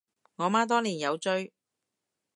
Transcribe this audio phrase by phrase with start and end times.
[0.37, 1.53] 我媽當年有追